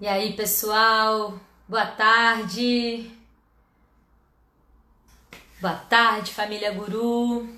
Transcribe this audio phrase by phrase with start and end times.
[0.00, 1.38] E aí, pessoal?
[1.68, 3.08] Boa tarde.
[5.60, 7.48] Boa tarde, família Guru.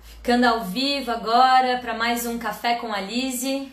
[0.00, 3.72] Ficando ao vivo agora para mais um café com a Lise.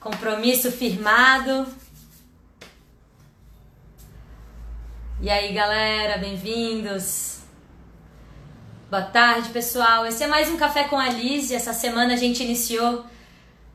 [0.00, 1.72] Compromisso firmado.
[5.20, 7.38] E aí, galera, bem-vindos.
[8.90, 10.04] Boa tarde, pessoal.
[10.04, 11.54] Esse é mais um café com a Lise.
[11.54, 13.06] Essa semana a gente iniciou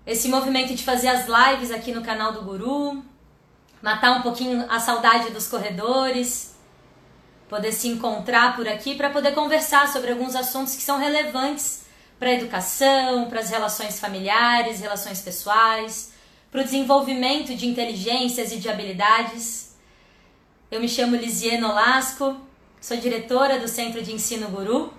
[0.10, 3.04] esse movimento de fazer as lives aqui no canal do Guru,
[3.80, 6.56] matar um pouquinho a saudade dos corredores,
[7.48, 11.86] poder se encontrar por aqui para poder conversar sobre alguns assuntos que são relevantes
[12.18, 16.12] para a educação, para as relações familiares, relações pessoais,
[16.52, 19.76] para o desenvolvimento de inteligências e de habilidades.
[20.72, 22.36] Eu me chamo Lisiane Olasco,
[22.82, 24.92] sou diretora do Centro de Ensino Guru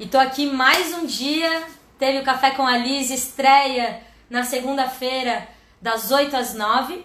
[0.00, 5.48] e tô aqui mais um dia Teve o Café com a Liz, estreia na segunda-feira,
[5.82, 7.04] das 8 às 9.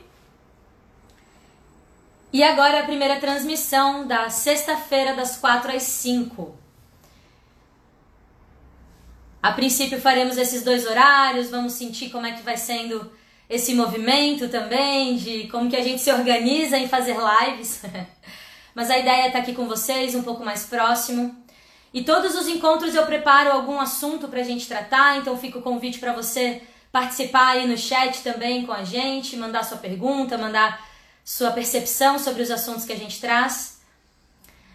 [2.31, 6.55] E agora a primeira transmissão da sexta-feira, das 4 às 5.
[9.41, 13.11] A princípio faremos esses dois horários, vamos sentir como é que vai sendo
[13.49, 17.81] esse movimento também, de como que a gente se organiza em fazer lives.
[18.73, 21.42] Mas a ideia é estar aqui com vocês, um pouco mais próximo.
[21.93, 25.61] E todos os encontros eu preparo algum assunto para a gente tratar, então fica o
[25.61, 30.83] convite para você participar aí no chat também com a gente, mandar sua pergunta, mandar
[31.23, 33.79] sua percepção sobre os assuntos que a gente traz.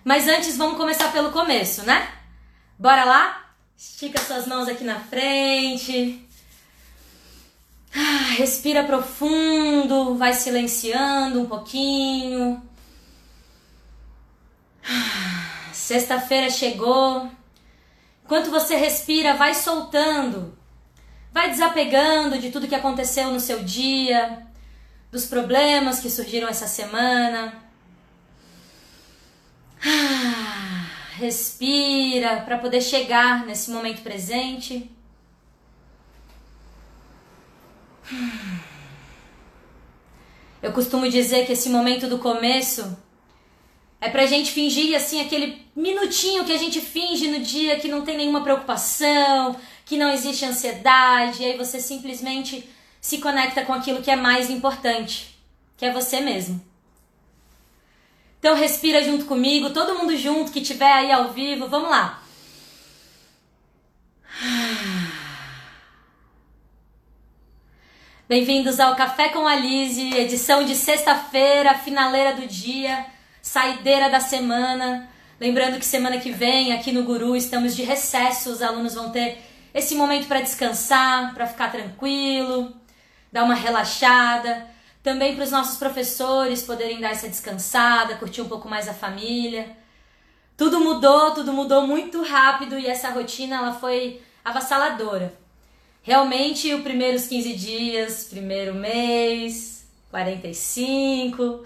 [0.05, 2.09] Mas antes vamos começar pelo começo, né?
[2.79, 3.53] Bora lá?
[3.77, 6.25] Estica suas mãos aqui na frente.
[7.95, 12.63] Ah, respira profundo, vai silenciando um pouquinho.
[15.89, 17.31] Sexta-feira chegou.
[18.23, 20.55] Enquanto você respira, vai soltando.
[21.33, 24.47] Vai desapegando de tudo que aconteceu no seu dia,
[25.11, 27.55] dos problemas que surgiram essa semana.
[29.83, 34.91] Ah, respira para poder chegar nesse momento presente.
[40.61, 43.08] Eu costumo dizer que esse momento do começo
[44.01, 48.03] é pra gente fingir assim aquele minutinho que a gente finge no dia que não
[48.03, 52.69] tem nenhuma preocupação, que não existe ansiedade, e aí você simplesmente
[53.01, 55.37] se conecta com aquilo que é mais importante,
[55.77, 56.65] que é você mesmo.
[58.39, 62.23] Então respira junto comigo, todo mundo junto que tiver aí ao vivo, vamos lá.
[68.29, 75.09] Bem-vindos ao Café com a Lise, edição de sexta-feira, finaleira do dia saideira da semana.
[75.41, 79.39] Lembrando que semana que vem, aqui no Guru, estamos de recesso, os alunos vão ter
[79.73, 82.75] esse momento para descansar, para ficar tranquilo,
[83.33, 84.67] dar uma relaxada.
[85.03, 89.77] Também para os nossos professores poderem dar essa descansada, curtir um pouco mais a família.
[90.57, 95.33] Tudo mudou, tudo mudou muito rápido e essa rotina ela foi avassaladora.
[96.03, 101.65] Realmente, os primeiros 15 dias, primeiro mês, 45,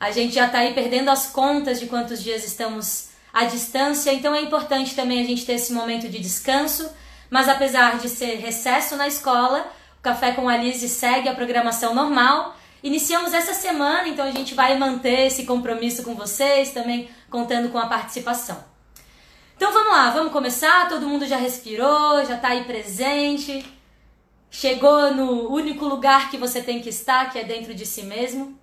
[0.00, 4.34] a gente já está aí perdendo as contas de quantos dias estamos à distância, então
[4.34, 6.90] é importante também a gente ter esse momento de descanso.
[7.28, 12.56] Mas apesar de ser recesso na escola, o Café com a segue a programação normal.
[12.82, 17.78] Iniciamos essa semana, então a gente vai manter esse compromisso com vocês, também contando com
[17.78, 18.64] a participação.
[19.54, 20.88] Então vamos lá, vamos começar.
[20.88, 23.64] Todo mundo já respirou, já está aí presente,
[24.50, 28.58] chegou no único lugar que você tem que estar, que é dentro de si mesmo.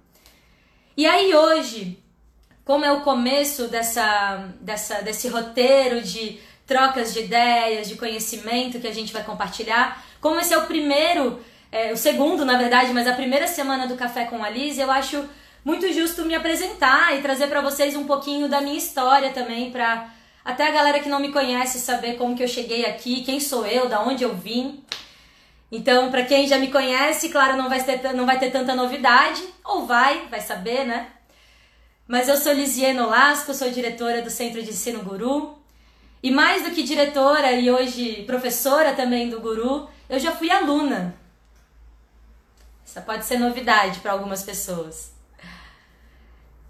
[0.97, 2.03] E aí hoje,
[2.65, 8.87] como é o começo dessa, dessa, desse roteiro de trocas de ideias, de conhecimento que
[8.87, 11.39] a gente vai compartilhar, como esse é o primeiro,
[11.71, 14.89] é, o segundo na verdade, mas a primeira semana do Café com a Liz, eu
[14.89, 15.23] acho
[15.63, 20.11] muito justo me apresentar e trazer para vocês um pouquinho da minha história também, para
[20.43, 23.67] até a galera que não me conhece saber como que eu cheguei aqui, quem sou
[23.67, 24.83] eu, da onde eu vim.
[25.71, 29.43] Então, para quem já me conhece, claro, não vai, ter, não vai ter tanta novidade,
[29.65, 31.07] ou vai, vai saber, né?
[32.07, 35.57] Mas eu sou Lisiane Olasco, sou diretora do Centro de Ensino Guru.
[36.23, 41.13] E mais do que diretora e hoje professora também do Guru, eu já fui aluna.
[42.85, 45.11] Essa pode ser novidade para algumas pessoas.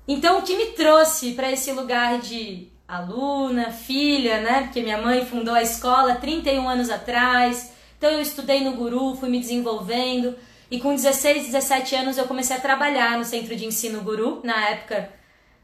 [0.07, 4.63] Então, o que me trouxe para esse lugar de aluna, filha, né?
[4.63, 9.27] Porque minha mãe fundou a escola 31 anos atrás então eu estudei no Guru, fui
[9.27, 10.37] me desenvolvendo
[10.69, 14.41] e com 16, 17 anos eu comecei a trabalhar no Centro de Ensino Guru.
[14.43, 15.11] Na época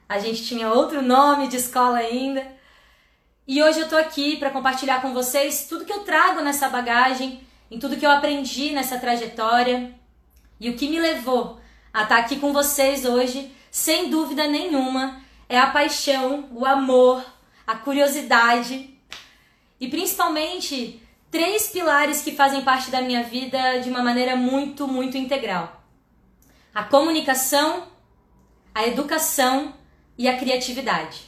[0.09, 2.45] a gente tinha outro nome de escola ainda.
[3.47, 7.41] E hoje eu tô aqui para compartilhar com vocês tudo que eu trago nessa bagagem
[7.69, 9.94] em tudo que eu aprendi nessa trajetória
[10.59, 11.59] e o que me levou
[11.94, 17.24] a estar aqui com vocês hoje, sem dúvida nenhuma, é a paixão, o amor,
[17.68, 18.97] a curiosidade
[19.80, 21.03] e principalmente
[21.33, 25.83] três pilares que fazem parte da minha vida de uma maneira muito, muito integral:
[26.75, 27.88] a comunicação,
[28.74, 29.74] a educação
[30.15, 31.21] e a criatividade.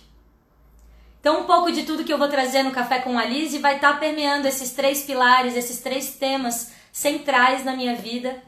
[1.20, 3.78] Então, um pouco de tudo que eu vou trazer no Café com a Lise vai
[3.78, 8.44] estar tá permeando esses três pilares, esses três temas centrais na minha vida.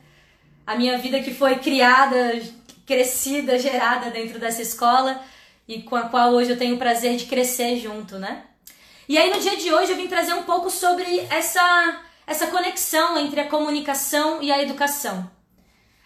[0.63, 2.39] A minha vida que foi criada,
[2.85, 5.19] crescida, gerada dentro dessa escola
[5.67, 8.43] e com a qual hoje eu tenho o prazer de crescer junto, né?
[9.07, 13.17] E aí no dia de hoje eu vim trazer um pouco sobre essa essa conexão
[13.17, 15.31] entre a comunicação e a educação.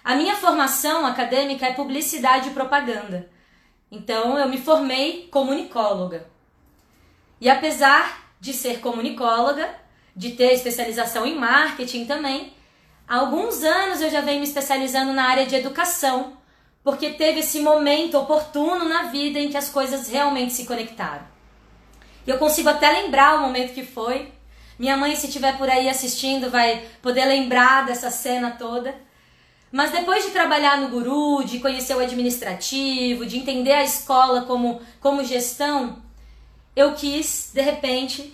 [0.03, 3.27] A minha formação acadêmica é publicidade e propaganda.
[3.91, 6.29] Então eu me formei comunicóloga.
[7.39, 9.67] E apesar de ser comunicóloga,
[10.15, 12.53] de ter especialização em marketing também,
[13.07, 16.37] há alguns anos eu já venho me especializando na área de educação,
[16.83, 21.30] porque teve esse momento oportuno na vida em que as coisas realmente se conectaram.
[22.25, 24.31] E eu consigo até lembrar o momento que foi.
[24.77, 28.95] Minha mãe, se estiver por aí assistindo, vai poder lembrar dessa cena toda.
[29.71, 34.81] Mas depois de trabalhar no Guru, de conhecer o administrativo, de entender a escola como,
[34.99, 36.01] como gestão,
[36.75, 38.33] eu quis, de repente,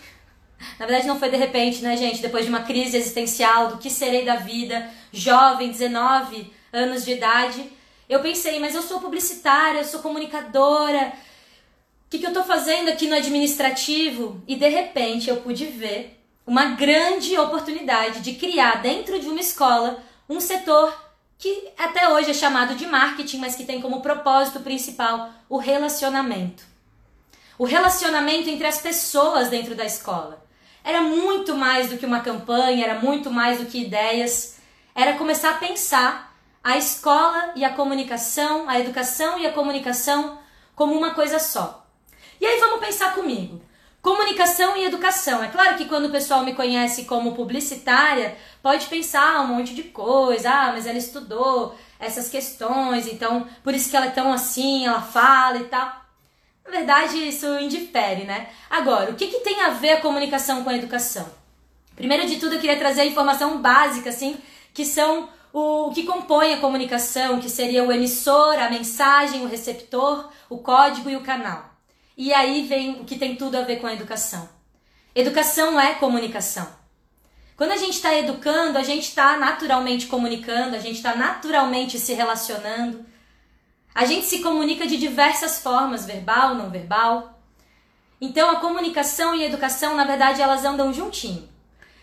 [0.80, 2.22] na verdade não foi de repente, né, gente?
[2.22, 7.72] Depois de uma crise existencial do que serei da vida, jovem, 19 anos de idade,
[8.10, 11.13] eu pensei, mas eu sou publicitária, eu sou comunicadora,
[12.07, 14.42] o que, que eu estou fazendo aqui no administrativo?
[14.48, 20.01] E de repente eu pude ver uma grande oportunidade de criar dentro de uma escola
[20.30, 20.92] um setor
[21.38, 26.77] que até hoje é chamado de marketing, mas que tem como propósito principal o relacionamento
[27.57, 30.45] o relacionamento entre as pessoas dentro da escola.
[30.83, 34.57] Era muito mais do que uma campanha, era muito mais do que ideias.
[34.94, 40.38] Era começar a pensar a escola e a comunicação, a educação e a comunicação
[40.75, 41.87] como uma coisa só.
[42.39, 43.62] E aí vamos pensar comigo.
[44.01, 45.44] Comunicação e educação.
[45.44, 49.84] É claro que quando o pessoal me conhece como publicitária, pode pensar um monte de
[49.84, 50.50] coisa.
[50.50, 55.01] Ah, mas ela estudou essas questões, então por isso que ela é tão assim, ela
[55.01, 56.07] fala e tal.
[56.63, 58.50] Na verdade, isso indifere, né?
[58.69, 61.25] Agora, o que, que tem a ver a comunicação com a educação?
[61.95, 64.38] Primeiro de tudo, eu queria trazer a informação básica, assim,
[64.74, 70.30] que são o que compõe a comunicação, que seria o emissor, a mensagem, o receptor,
[70.50, 71.76] o código e o canal.
[72.17, 74.49] E aí vem o que tem tudo a ver com a educação.
[75.13, 76.67] Educação é comunicação.
[77.55, 82.13] Quando a gente está educando, a gente está naturalmente comunicando, a gente está naturalmente se
[82.13, 83.05] relacionando.
[83.93, 87.39] A gente se comunica de diversas formas, verbal, não verbal.
[88.19, 91.47] Então a comunicação e a educação, na verdade, elas andam juntinho.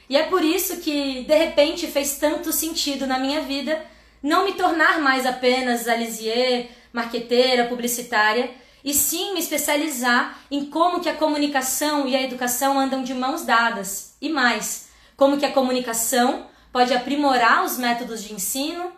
[0.09, 3.85] E é por isso que, de repente, fez tanto sentido na minha vida
[4.23, 8.51] não me tornar mais apenas alisier, marqueteira, publicitária,
[8.85, 13.43] e sim me especializar em como que a comunicação e a educação andam de mãos
[13.43, 14.15] dadas.
[14.21, 18.93] E mais, como que a comunicação pode aprimorar os métodos de ensino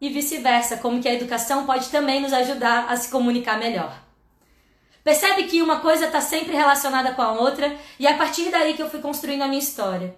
[0.00, 4.02] e vice-versa, como que a educação pode também nos ajudar a se comunicar melhor.
[5.04, 8.74] Percebe que uma coisa está sempre relacionada com a outra e é a partir daí
[8.74, 10.16] que eu fui construindo a minha história.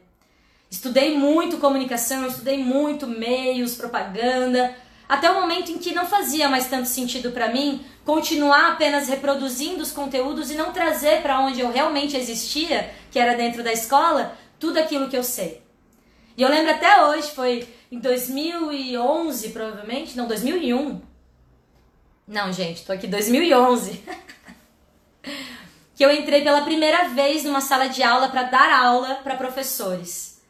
[0.71, 4.75] Estudei muito comunicação, estudei muito meios, propaganda,
[5.09, 9.83] até o momento em que não fazia mais tanto sentido para mim continuar apenas reproduzindo
[9.83, 14.37] os conteúdos e não trazer para onde eu realmente existia, que era dentro da escola,
[14.59, 15.63] tudo aquilo que eu sei.
[16.37, 21.01] E eu lembro até hoje, foi em 2011, provavelmente, não, 2001.
[22.27, 24.03] Não, gente, tô aqui 2011.
[25.99, 30.41] que eu entrei pela primeira vez numa sala de aula para dar aula para professores.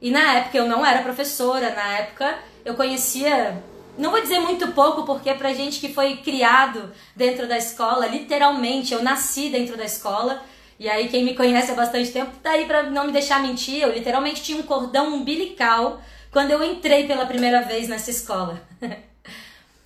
[0.00, 3.62] E na época eu não era professora, na época eu conhecia,
[3.98, 8.94] não vou dizer muito pouco, porque pra gente que foi criado dentro da escola, literalmente,
[8.94, 10.42] eu nasci dentro da escola,
[10.78, 13.82] e aí quem me conhece há bastante tempo, tá aí pra não me deixar mentir,
[13.82, 16.00] eu literalmente tinha um cordão umbilical
[16.30, 18.60] quando eu entrei pela primeira vez nessa escola.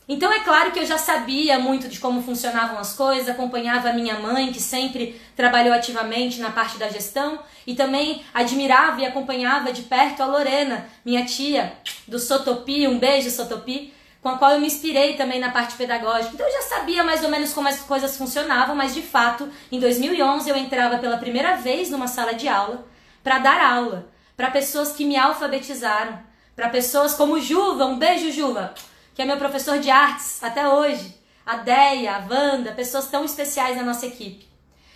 [0.09, 3.93] Então é claro que eu já sabia muito de como funcionavam as coisas, acompanhava a
[3.93, 9.73] minha mãe, que sempre trabalhou ativamente na parte da gestão, e também admirava e acompanhava
[9.73, 11.73] de perto a Lorena, minha tia
[12.07, 16.33] do Sotopi, um beijo Sotopi, com a qual eu me inspirei também na parte pedagógica.
[16.33, 19.81] Então eu já sabia mais ou menos como as coisas funcionavam, mas de fato, em
[19.81, 22.87] 2011 eu entrava pela primeira vez numa sala de aula
[23.23, 26.19] para dar aula para pessoas que me alfabetizaram
[26.55, 28.75] para pessoas como Juva, um beijo Juva,
[29.15, 33.77] que é meu professor de artes até hoje, a Deia, a Wanda, pessoas tão especiais
[33.77, 34.47] na nossa equipe.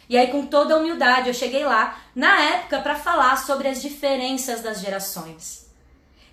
[0.08, 3.82] E aí com toda a humildade eu cheguei lá, na época, para falar sobre as
[3.82, 5.65] diferenças das gerações.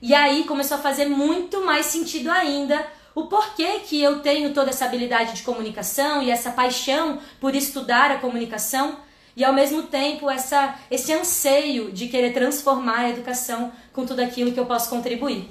[0.06, 4.70] E aí começou a fazer muito mais sentido ainda o porquê que eu tenho toda
[4.70, 8.98] essa habilidade de comunicação e essa paixão por estudar a comunicação
[9.34, 14.52] e ao mesmo tempo essa, esse anseio de querer transformar a educação com tudo aquilo
[14.52, 15.50] que eu posso contribuir.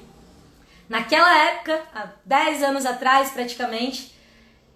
[0.86, 4.14] Naquela época, há 10 anos atrás praticamente,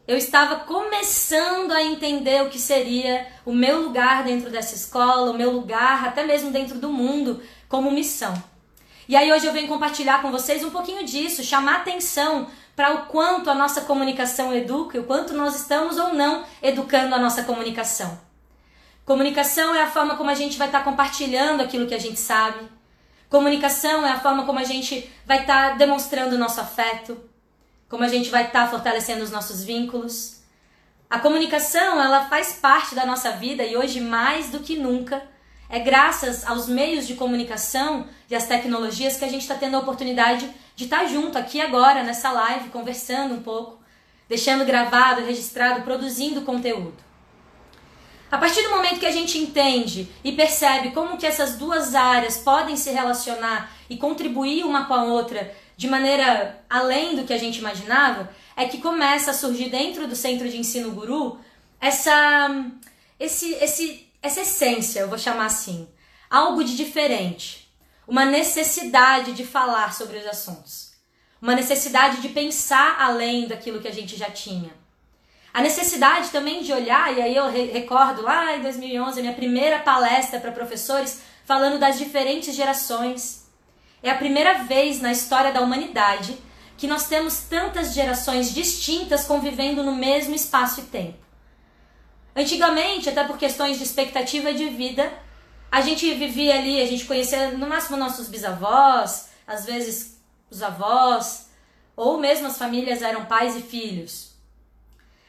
[0.09, 5.37] eu estava começando a entender o que seria o meu lugar dentro dessa escola, o
[5.37, 8.55] meu lugar até mesmo dentro do mundo como missão.
[9.08, 13.06] E aí hoje eu venho compartilhar com vocês um pouquinho disso, chamar atenção para o
[13.06, 17.44] quanto a nossa comunicação educa e o quanto nós estamos ou não educando a nossa
[17.44, 18.18] comunicação.
[19.04, 22.18] Comunicação é a forma como a gente vai estar tá compartilhando aquilo que a gente
[22.18, 22.68] sabe.
[23.30, 27.16] Comunicação é a forma como a gente vai estar tá demonstrando o nosso afeto,
[27.88, 30.40] como a gente vai estar tá fortalecendo os nossos vínculos.
[31.08, 35.22] A comunicação, ela faz parte da nossa vida e hoje mais do que nunca
[35.68, 39.80] é graças aos meios de comunicação e às tecnologias que a gente está tendo a
[39.80, 43.78] oportunidade de estar tá junto aqui agora nessa live, conversando um pouco,
[44.28, 47.06] deixando gravado, registrado, produzindo conteúdo.
[48.30, 52.38] A partir do momento que a gente entende e percebe como que essas duas áreas
[52.38, 57.38] podem se relacionar e contribuir uma com a outra de maneira além do que a
[57.38, 61.38] gente imaginava, é que começa a surgir dentro do Centro de Ensino Guru
[61.80, 62.66] essa
[63.18, 65.88] esse esse essa essência, eu vou chamar assim,
[66.28, 67.73] algo de diferente,
[68.06, 70.92] uma necessidade de falar sobre os assuntos,
[71.40, 74.73] uma necessidade de pensar além daquilo que a gente já tinha.
[75.54, 79.78] A necessidade também de olhar, e aí eu recordo lá em 2011, a minha primeira
[79.78, 83.47] palestra para professores falando das diferentes gerações.
[84.02, 86.37] É a primeira vez na história da humanidade
[86.76, 91.25] que nós temos tantas gerações distintas convivendo no mesmo espaço e tempo.
[92.37, 95.11] Antigamente, até por questões de expectativa de vida,
[95.73, 101.49] a gente vivia ali, a gente conhecia no máximo nossos bisavós, às vezes os avós,
[101.97, 104.35] ou mesmo as famílias eram pais e filhos.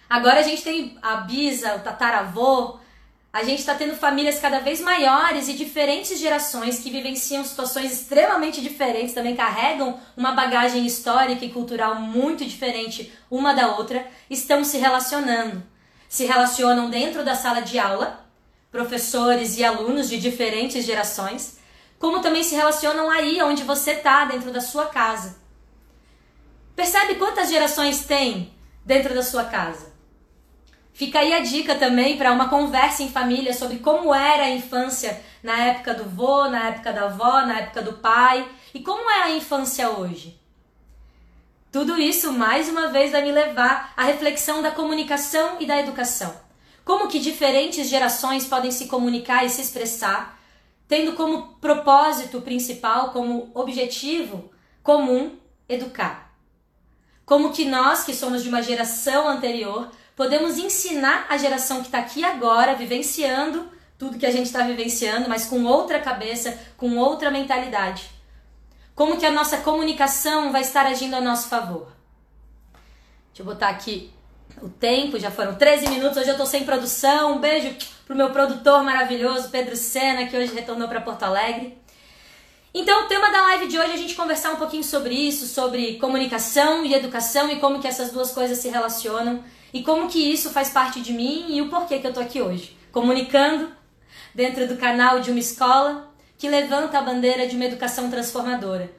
[0.10, 2.78] Agora a gente tem a bisa, o tataravô,
[3.32, 8.62] a gente está tendo famílias cada vez maiores e diferentes gerações que vivenciam situações extremamente
[8.62, 14.78] diferentes, também carregam uma bagagem histórica e cultural muito diferente uma da outra, estão se
[14.78, 15.64] relacionando
[16.08, 18.26] se relacionam dentro da sala de aula,
[18.72, 21.58] professores e alunos de diferentes gerações,
[22.00, 25.38] como também se relacionam aí onde você está, dentro da sua casa.
[26.76, 28.54] Percebe quantas gerações tem
[28.86, 29.98] dentro da sua casa?
[30.94, 35.22] Fica aí a dica também para uma conversa em família sobre como era a infância
[35.44, 39.24] na época do vô, na época da avó, na época do pai e como é
[39.24, 40.40] a infância hoje.
[41.78, 46.36] Tudo isso, mais uma vez, vai me levar à reflexão da comunicação e da educação.
[46.84, 50.42] Como que diferentes gerações podem se comunicar e se expressar,
[50.88, 54.50] tendo como propósito principal, como objetivo
[54.82, 55.38] comum,
[55.70, 56.34] educar.
[57.24, 62.00] Como que nós, que somos de uma geração anterior, podemos ensinar a geração que está
[62.00, 63.70] aqui agora, vivenciando
[64.00, 68.17] tudo que a gente está vivenciando, mas com outra cabeça, com outra mentalidade
[68.98, 71.88] como que a nossa comunicação vai estar agindo a nosso favor.
[73.28, 74.10] Deixa eu botar aqui
[74.60, 77.34] o tempo, já foram 13 minutos, hoje eu tô sem produção.
[77.34, 77.76] Um beijo
[78.08, 81.78] pro meu produtor maravilhoso, Pedro Sena, que hoje retornou para Porto Alegre.
[82.74, 85.46] Então, o tema da live de hoje é a gente conversar um pouquinho sobre isso,
[85.46, 90.20] sobre comunicação e educação e como que essas duas coisas se relacionam e como que
[90.20, 93.72] isso faz parte de mim e o porquê que eu tô aqui hoje, comunicando
[94.34, 96.07] dentro do canal de uma escola
[96.38, 98.92] que levanta a bandeira de uma educação transformadora,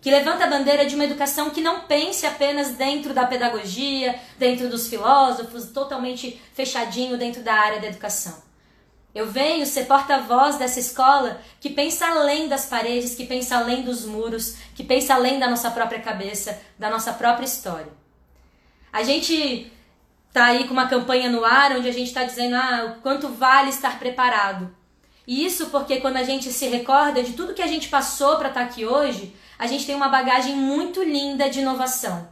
[0.00, 4.68] que levanta a bandeira de uma educação que não pense apenas dentro da pedagogia, dentro
[4.68, 8.42] dos filósofos, totalmente fechadinho dentro da área da educação.
[9.14, 14.04] Eu venho ser porta-voz dessa escola que pensa além das paredes, que pensa além dos
[14.04, 17.92] muros, que pensa além da nossa própria cabeça, da nossa própria história.
[18.92, 19.72] A gente
[20.32, 23.28] tá aí com uma campanha no ar onde a gente está dizendo ah, o quanto
[23.28, 24.74] vale estar preparado.
[25.26, 28.48] E isso porque quando a gente se recorda de tudo que a gente passou para
[28.48, 32.28] estar tá aqui hoje, a gente tem uma bagagem muito linda de inovação.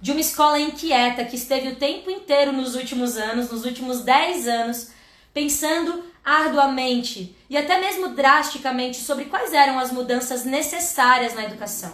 [0.00, 4.46] De uma escola inquieta que esteve o tempo inteiro nos últimos anos, nos últimos 10
[4.46, 4.90] anos,
[5.32, 11.92] pensando arduamente e até mesmo drasticamente sobre quais eram as mudanças necessárias na educação.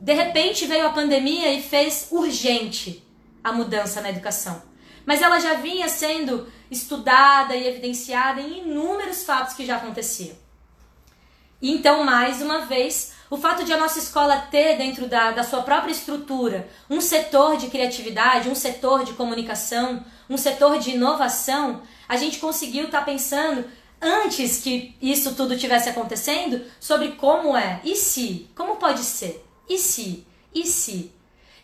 [0.00, 3.02] De repente veio a pandemia e fez urgente
[3.42, 4.62] a mudança na educação.
[5.06, 10.36] Mas ela já vinha sendo estudada e evidenciada em inúmeros fatos que já aconteciam.
[11.60, 15.44] E então, mais uma vez, o fato de a nossa escola ter dentro da, da
[15.44, 21.82] sua própria estrutura um setor de criatividade, um setor de comunicação, um setor de inovação,
[22.08, 23.64] a gente conseguiu estar tá pensando
[24.02, 29.78] antes que isso tudo tivesse acontecendo, sobre como é, e se, como pode ser, e
[29.78, 31.12] se, e se.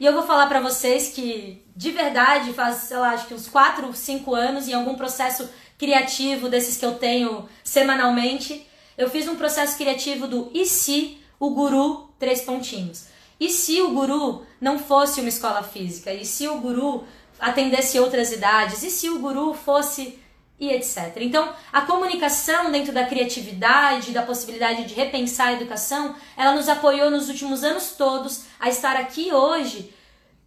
[0.00, 3.49] E eu vou falar para vocês que, de verdade, faz, sei lá, acho que uns
[3.49, 9.37] 4, 5 anos, em algum processo criativo desses que eu tenho semanalmente, eu fiz um
[9.37, 13.07] processo criativo do e se o guru, três pontinhos.
[13.40, 16.12] E se o guru não fosse uma escola física?
[16.12, 17.05] E se o guru
[17.38, 18.83] atendesse outras idades?
[18.83, 20.19] E se o guru fosse
[20.61, 21.17] e etc.
[21.19, 27.11] Então, a comunicação dentro da criatividade, da possibilidade de repensar a educação, ela nos apoiou
[27.11, 29.95] nos últimos anos todos a estar aqui hoje,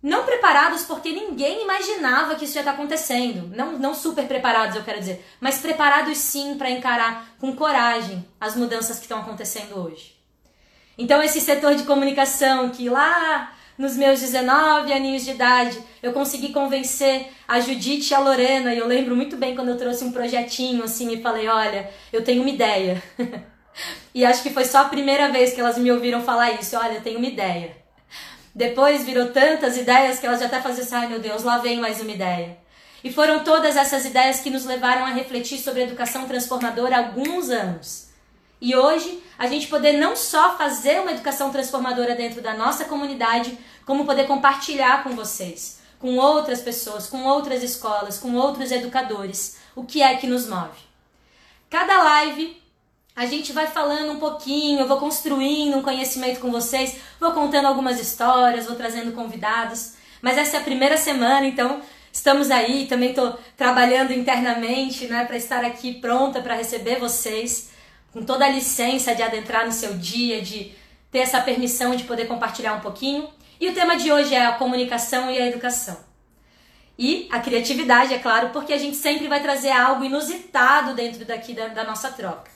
[0.04, 3.56] não preparados porque ninguém imaginava que isso ia estar acontecendo.
[3.56, 8.56] Não, não super preparados, eu quero dizer, mas preparados sim para encarar com coragem as
[8.56, 10.20] mudanças que estão acontecendo hoje.
[10.98, 16.54] Então, esse setor de comunicação que lá nos meus 19 aninhos de idade, eu consegui
[16.54, 20.12] convencer a Judite e a Lorena, e eu lembro muito bem quando eu trouxe um
[20.12, 23.02] projetinho assim e falei: Olha, eu tenho uma ideia.
[24.14, 26.94] e acho que foi só a primeira vez que elas me ouviram falar isso: Olha,
[26.94, 27.76] eu tenho uma ideia.
[28.54, 31.80] Depois virou tantas ideias que elas já até faziam assim: Ai meu Deus, lá vem
[31.80, 32.58] mais uma ideia.
[33.04, 37.50] E foram todas essas ideias que nos levaram a refletir sobre educação transformadora há alguns
[37.50, 38.12] anos.
[38.62, 43.58] E hoje, a gente poder não só fazer uma educação transformadora dentro da nossa comunidade,
[43.88, 49.84] como poder compartilhar com vocês, com outras pessoas, com outras escolas, com outros educadores, o
[49.84, 50.78] que é que nos move.
[51.72, 52.56] Cada live
[53.16, 57.66] a gente vai falando um pouquinho, eu vou construindo um conhecimento com vocês, vou contando
[57.66, 59.94] algumas histórias, vou trazendo convidados.
[60.22, 61.82] Mas essa é a primeira semana, então
[62.14, 62.86] estamos aí.
[62.86, 67.72] Também estou trabalhando internamente, né, para estar aqui pronta para receber vocês
[68.12, 70.74] com toda a licença de adentrar no seu dia, de
[71.12, 73.30] ter essa permissão de poder compartilhar um pouquinho.
[73.60, 75.98] E o tema de hoje é a comunicação e a educação.
[76.98, 81.54] E a criatividade, é claro, porque a gente sempre vai trazer algo inusitado dentro daqui
[81.54, 82.52] da, da nossa troca.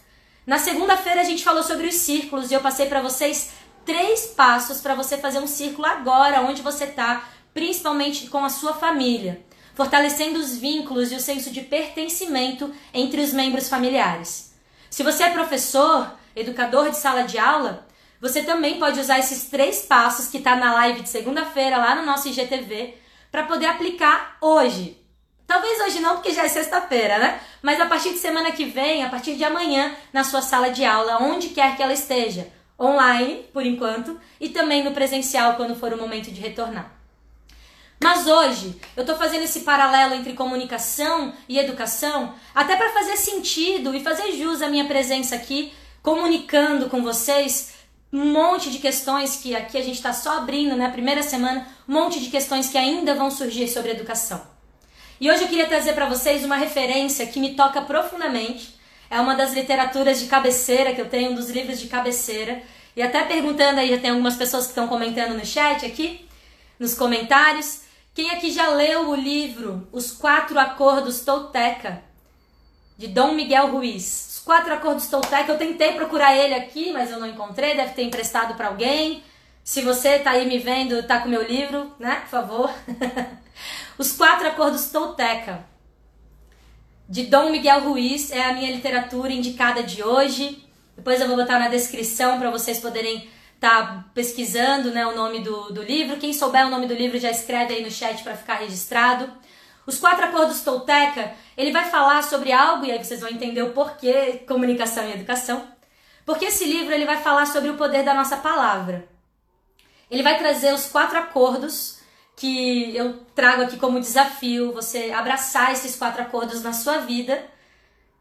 [0.45, 3.51] Na segunda-feira a gente falou sobre os círculos e eu passei para vocês
[3.83, 8.73] três passos para você fazer um círculo agora, onde você está, principalmente com a sua
[8.73, 14.44] família, fortalecendo os vínculos e o senso de pertencimento entre os membros familiares.
[14.95, 17.85] Se você é professor, educador de sala de aula,
[18.21, 22.05] você também pode usar esses três passos que está na live de segunda-feira lá no
[22.05, 22.95] nosso IGTV
[23.29, 24.97] para poder aplicar hoje.
[25.45, 27.41] Talvez hoje não, porque já é sexta-feira, né?
[27.61, 30.85] Mas a partir de semana que vem, a partir de amanhã, na sua sala de
[30.85, 32.47] aula, onde quer que ela esteja,
[32.79, 36.89] online, por enquanto, e também no presencial quando for o momento de retornar.
[38.01, 43.95] Mas hoje eu estou fazendo esse paralelo entre comunicação e educação, até para fazer sentido
[43.95, 47.73] e fazer jus à minha presença aqui, comunicando com vocês
[48.11, 50.89] um monte de questões que aqui a gente está só abrindo, né?
[50.89, 54.41] Primeira semana, um monte de questões que ainda vão surgir sobre educação.
[55.19, 58.75] E hoje eu queria trazer para vocês uma referência que me toca profundamente.
[59.09, 62.61] É uma das literaturas de cabeceira que eu tenho, um dos livros de cabeceira.
[62.95, 66.27] E até perguntando aí, já tem algumas pessoas que estão comentando no chat aqui,
[66.79, 67.84] nos comentários.
[68.15, 72.01] Quem aqui já leu o livro Os Quatro Acordos Tolteca,
[72.97, 74.27] de Dom Miguel Ruiz?
[74.29, 78.03] Os Quatro Acordos Tolteca, eu tentei procurar ele aqui, mas eu não encontrei, deve ter
[78.03, 79.21] emprestado para alguém.
[79.65, 82.21] Se você tá aí me vendo, tá com meu livro, né?
[82.21, 82.73] Por favor.
[83.99, 85.65] Os Quatro Acordos Tolteca,
[87.09, 90.65] de Dom Miguel Ruiz, é a minha literatura indicada de hoje.
[90.95, 95.73] Depois eu vou botar na descrição para vocês poderem tá pesquisando né, o nome do,
[95.73, 96.17] do livro.
[96.17, 99.31] Quem souber o nome do livro já escreve aí no chat para ficar registrado.
[99.85, 103.71] Os quatro acordos Tolteca, ele vai falar sobre algo, e aí vocês vão entender o
[103.71, 105.67] porquê comunicação e educação.
[106.25, 109.07] Porque esse livro ele vai falar sobre o poder da nossa palavra.
[110.09, 111.99] Ele vai trazer os quatro acordos
[112.35, 117.43] que eu trago aqui como desafio, você abraçar esses quatro acordos na sua vida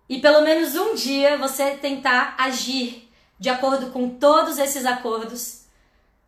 [0.08, 3.03] e pelo menos um dia você tentar agir
[3.38, 5.64] de acordo com todos esses acordos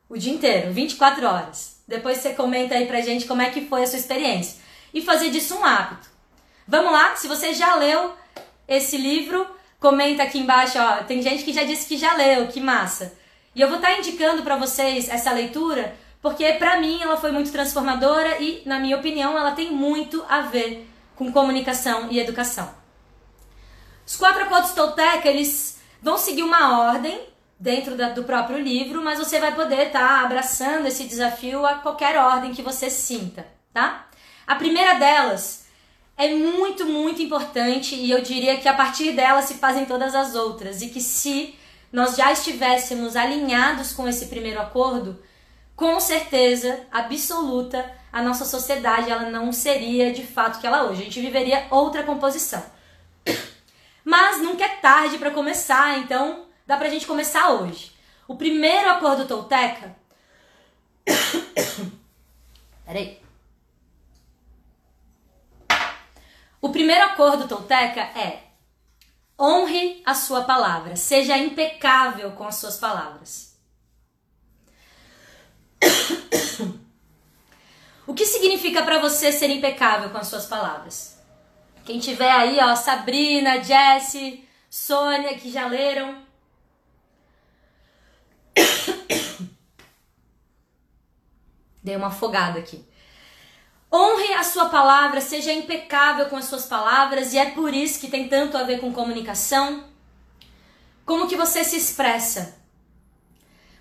[0.09, 1.77] o dia inteiro, 24 horas.
[1.87, 4.61] Depois você comenta aí pra gente como é que foi a sua experiência.
[4.93, 6.09] E fazer disso um hábito.
[6.67, 7.15] Vamos lá?
[7.17, 8.15] Se você já leu
[8.67, 9.47] esse livro,
[9.79, 11.05] comenta aqui embaixo, ó.
[11.05, 13.17] Tem gente que já disse que já leu, que massa.
[13.55, 17.33] E eu vou estar tá indicando para vocês essa leitura, porque para mim ela foi
[17.33, 22.69] muito transformadora e, na minha opinião, ela tem muito a ver com comunicação e educação.
[24.07, 27.21] Os quatro acordos Tolteca, eles vão seguir uma ordem
[27.59, 31.77] dentro da, do próprio livro, mas você vai poder estar tá abraçando esse desafio a
[31.77, 34.07] qualquer ordem que você sinta, tá?
[34.47, 35.67] A primeira delas
[36.17, 40.35] é muito, muito importante e eu diria que a partir dela se fazem todas as
[40.35, 41.55] outras e que se
[41.93, 45.23] nós já estivéssemos alinhados com esse primeiro acordo,
[45.75, 51.03] com certeza absoluta a nossa sociedade ela não seria de fato que ela é hoje.
[51.03, 52.63] A gente viveria outra composição.
[54.07, 57.93] Mas nunca é tarde para começar, então dá pra gente começar hoje.
[58.29, 59.97] O primeiro acordo tolteca.
[62.87, 63.21] Peraí.
[66.61, 68.45] O primeiro acordo tolteca é
[69.37, 73.59] honre a sua palavra, seja impecável com as suas palavras.
[78.07, 81.16] O que significa para você ser impecável com as suas palavras?
[81.87, 86.21] Quem tiver aí, ó, Sabrina, Jessie, Sônia, que já leram.
[91.81, 92.85] Dei uma afogada aqui.
[93.93, 98.09] Honre a sua palavra, seja impecável com as suas palavras, e é por isso que
[98.09, 99.85] tem tanto a ver com comunicação.
[101.05, 102.57] Como que você se expressa?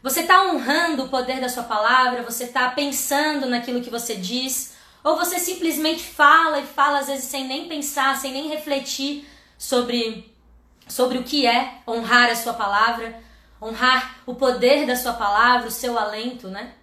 [0.04, 2.22] Você está honrando o poder da sua palavra?
[2.22, 4.75] Você está pensando naquilo que você diz?
[5.06, 10.36] Ou você simplesmente fala e fala às vezes sem nem pensar, sem nem refletir sobre,
[10.88, 13.22] sobre o que é honrar a sua palavra,
[13.62, 16.74] honrar o poder da sua palavra, o seu alento, né?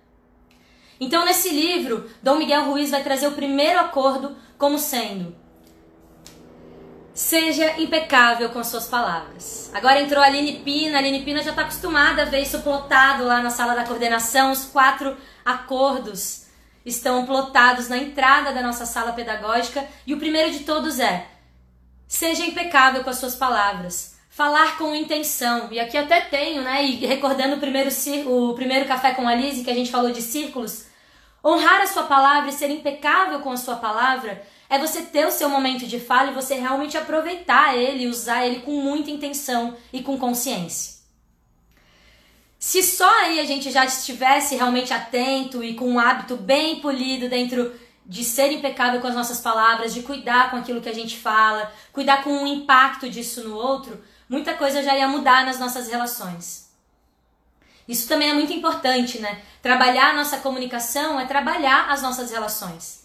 [1.00, 5.34] Então, nesse livro, Dom Miguel Ruiz vai trazer o primeiro acordo como sendo:
[7.12, 9.68] seja impecável com suas palavras.
[9.74, 13.24] Agora entrou a Aline Pina, a Aline Pina já está acostumada a ver isso plotado
[13.24, 16.41] lá na sala da coordenação, os quatro acordos
[16.84, 21.26] estão plotados na entrada da nossa sala pedagógica e o primeiro de todos é:
[22.06, 24.12] seja impecável com as suas palavras.
[24.30, 25.68] Falar com intenção.
[25.70, 26.82] E aqui até tenho, né?
[26.82, 27.90] E recordando o primeiro,
[28.26, 30.86] o primeiro café com a Lise, que a gente falou de círculos,
[31.44, 34.40] Honrar a sua palavra e ser impecável com a sua palavra
[34.70, 38.60] é você ter o seu momento de fala e você realmente aproveitar ele, usar ele
[38.60, 41.01] com muita intenção e com consciência.
[42.62, 47.28] Se só aí a gente já estivesse realmente atento e com um hábito bem polido
[47.28, 47.74] dentro
[48.06, 51.72] de ser impecável com as nossas palavras, de cuidar com aquilo que a gente fala,
[51.92, 56.70] cuidar com o impacto disso no outro, muita coisa já ia mudar nas nossas relações.
[57.88, 59.42] Isso também é muito importante, né?
[59.60, 63.04] Trabalhar a nossa comunicação é trabalhar as nossas relações.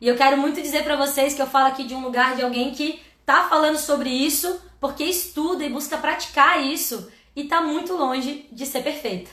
[0.00, 2.42] E eu quero muito dizer para vocês que eu falo aqui de um lugar de
[2.42, 7.94] alguém que tá falando sobre isso porque estuda e busca praticar isso e tá muito
[7.94, 9.30] longe de ser perfeita.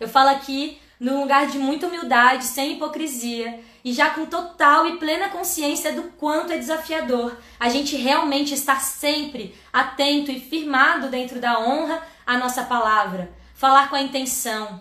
[0.00, 4.96] Eu falo aqui num lugar de muita humildade, sem hipocrisia e já com total e
[4.96, 11.40] plena consciência do quanto é desafiador a gente realmente estar sempre atento e firmado dentro
[11.40, 14.80] da honra à nossa palavra falar com a intenção.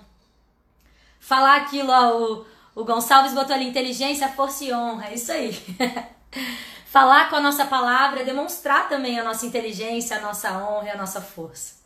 [1.19, 5.51] Falar aquilo, ó, o, o Gonçalves botou ali, inteligência, força e honra, isso aí.
[6.87, 10.97] falar com a nossa palavra, demonstrar também a nossa inteligência, a nossa honra e a
[10.97, 11.78] nossa força.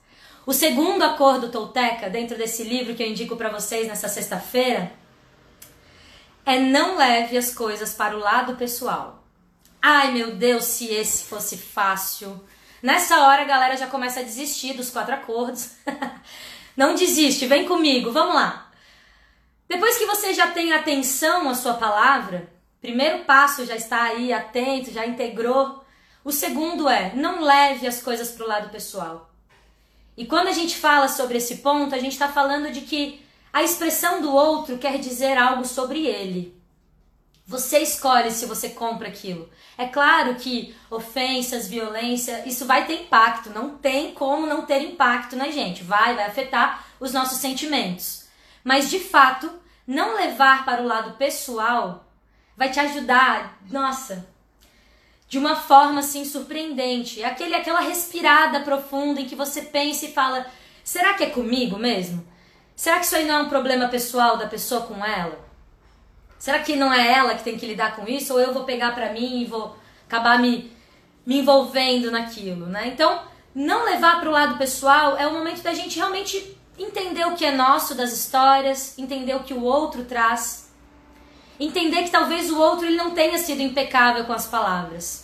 [0.46, 4.92] O segundo acordo tolteca, dentro desse livro que eu indico para vocês nessa sexta-feira,
[6.46, 9.24] é não leve as coisas para o lado pessoal.
[9.82, 12.44] Ai meu Deus, se esse fosse fácil.
[12.82, 15.72] Nessa hora a galera já começa a desistir dos quatro acordos.
[16.76, 18.72] Não desiste, vem comigo, vamos lá.
[19.70, 22.52] Depois que você já tem atenção à sua palavra,
[22.82, 25.86] primeiro passo já está aí atento, já integrou.
[26.26, 29.33] O segundo é, não leve as coisas para o lado pessoal.
[30.16, 33.64] E quando a gente fala sobre esse ponto, a gente está falando de que a
[33.64, 36.56] expressão do outro quer dizer algo sobre ele.
[37.46, 39.50] Você escolhe se você compra aquilo.
[39.78, 43.50] É claro que ofensas, violência, isso vai ter impacto.
[43.50, 45.84] Não tem como não ter impacto na gente.
[45.84, 48.26] Vai, vai afetar os nossos sentimentos.
[48.64, 49.52] Mas de fato,
[49.86, 52.10] não levar para o lado pessoal
[52.56, 54.28] vai te ajudar, nossa,
[55.34, 57.20] de uma forma assim surpreendente.
[57.20, 60.46] É aquele, aquela respirada profunda em que você pensa e fala:
[60.84, 62.24] será que é comigo mesmo?
[62.76, 65.44] Será que isso aí não é um problema pessoal da pessoa com ela?
[66.38, 68.32] Será que não é ela que tem que lidar com isso?
[68.32, 70.72] Ou eu vou pegar para mim e vou acabar me,
[71.26, 72.90] me envolvendo naquilo, né?
[72.90, 73.24] Então,
[73.56, 77.44] não levar para o lado pessoal é o momento da gente realmente entender o que
[77.44, 80.72] é nosso das histórias, entender o que o outro traz,
[81.60, 85.23] entender que talvez o outro ele não tenha sido impecável com as palavras.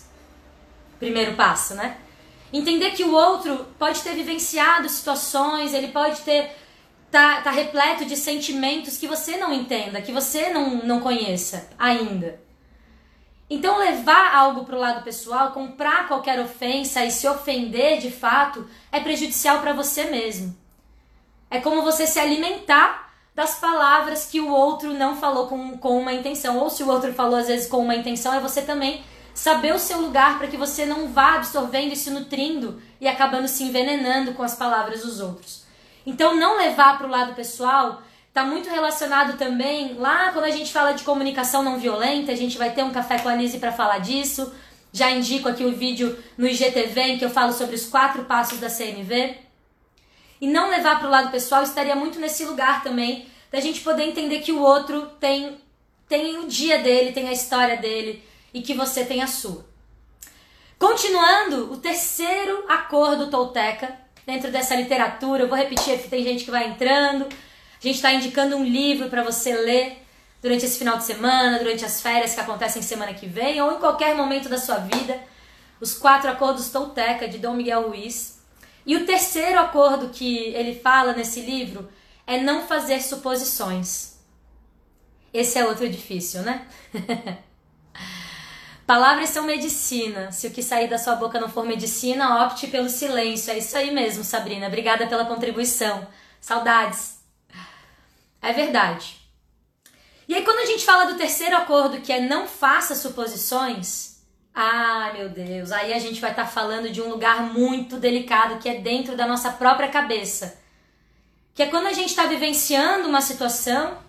[0.99, 1.97] Primeiro passo, né?
[2.51, 6.51] Entender que o outro pode ter vivenciado situações, ele pode ter
[7.09, 12.39] tá, tá repleto de sentimentos que você não entenda, que você não, não conheça ainda.
[13.49, 18.67] Então, levar algo para o lado pessoal, comprar qualquer ofensa e se ofender de fato,
[18.91, 20.55] é prejudicial para você mesmo.
[21.49, 26.13] É como você se alimentar das palavras que o outro não falou com, com uma
[26.13, 26.59] intenção.
[26.59, 29.79] Ou se o outro falou às vezes com uma intenção, é você também saber o
[29.79, 34.33] seu lugar para que você não vá absorvendo e se nutrindo e acabando se envenenando
[34.33, 35.63] com as palavras dos outros.
[36.05, 40.71] Então, não levar para o lado pessoal está muito relacionado também lá quando a gente
[40.71, 42.31] fala de comunicação não violenta.
[42.31, 44.53] A gente vai ter um café com a Lise para falar disso.
[44.91, 48.59] Já indico aqui o vídeo no IGTV em que eu falo sobre os quatro passos
[48.59, 49.35] da CMV.
[50.41, 54.03] E não levar para o lado pessoal estaria muito nesse lugar também, da gente poder
[54.03, 55.57] entender que o outro tem,
[56.07, 59.65] tem o dia dele, tem a história dele e que você tem a sua.
[60.77, 63.93] Continuando, o terceiro acordo tolteca,
[64.25, 68.13] dentro dessa literatura, eu vou repetir aqui, tem gente que vai entrando, a gente está
[68.13, 70.05] indicando um livro para você ler
[70.41, 73.79] durante esse final de semana, durante as férias que acontecem semana que vem, ou em
[73.79, 75.19] qualquer momento da sua vida.
[75.81, 78.39] Os quatro acordos Tolteca de Dom Miguel Ruiz.
[78.85, 81.89] E o terceiro acordo que ele fala nesse livro
[82.25, 84.17] é não fazer suposições.
[85.33, 86.67] Esse é outro difícil, né?
[88.89, 90.31] Palavras são medicina.
[90.31, 93.53] Se o que sair da sua boca não for medicina, opte pelo silêncio.
[93.53, 94.65] É isso aí mesmo, Sabrina.
[94.65, 96.07] Obrigada pela contribuição.
[96.41, 97.19] Saudades.
[98.41, 99.15] É verdade.
[100.27, 104.23] E aí, quando a gente fala do terceiro acordo, que é não faça suposições,
[104.55, 108.57] ah, meu Deus, aí a gente vai estar tá falando de um lugar muito delicado
[108.57, 110.59] que é dentro da nossa própria cabeça.
[111.53, 113.99] Que é quando a gente está vivenciando uma situação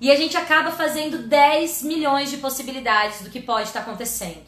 [0.00, 4.44] e a gente acaba fazendo 10 milhões de possibilidades do que pode estar tá acontecendo.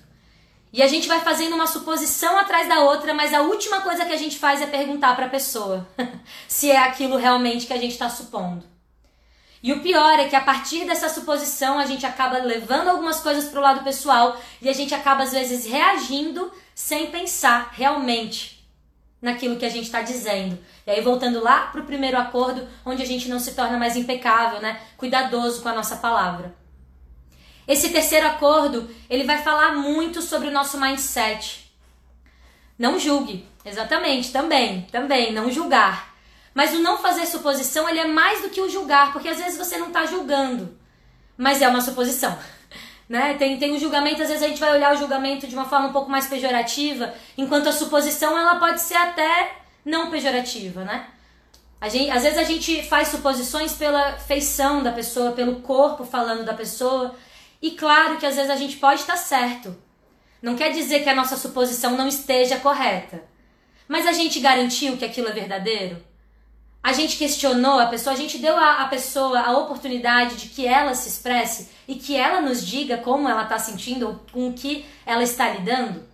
[0.72, 4.12] E a gente vai fazendo uma suposição atrás da outra, mas a última coisa que
[4.12, 5.88] a gente faz é perguntar para a pessoa
[6.46, 8.64] se é aquilo realmente que a gente está supondo.
[9.62, 13.46] E o pior é que a partir dessa suposição a gente acaba levando algumas coisas
[13.46, 18.57] para o lado pessoal e a gente acaba às vezes reagindo sem pensar realmente
[19.20, 20.58] naquilo que a gente está dizendo.
[20.86, 23.96] E aí voltando lá para o primeiro acordo, onde a gente não se torna mais
[23.96, 24.80] impecável, né?
[24.96, 26.54] Cuidadoso com a nossa palavra.
[27.66, 31.70] Esse terceiro acordo, ele vai falar muito sobre o nosso mindset.
[32.78, 36.14] Não julgue, exatamente, também, também, não julgar.
[36.54, 39.58] Mas o não fazer suposição, ele é mais do que o julgar, porque às vezes
[39.58, 40.78] você não está julgando,
[41.36, 42.38] mas é uma suposição.
[43.08, 43.34] Né?
[43.34, 45.88] Tem, tem um julgamento, às vezes a gente vai olhar o julgamento de uma forma
[45.88, 49.52] um pouco mais pejorativa, enquanto a suposição ela pode ser até
[49.84, 51.06] não pejorativa, né?
[51.88, 56.52] Gente, às vezes a gente faz suposições pela feição da pessoa, pelo corpo falando da
[56.52, 57.14] pessoa,
[57.62, 59.76] e claro que às vezes a gente pode estar certo.
[60.42, 63.22] Não quer dizer que a nossa suposição não esteja correta.
[63.86, 66.04] Mas a gente garantiu que aquilo é verdadeiro?
[66.82, 70.94] A gente questionou a pessoa, a gente deu à pessoa a oportunidade de que ela
[70.94, 74.84] se expresse e que ela nos diga como ela está sentindo ou com o que
[75.04, 76.06] ela está lidando.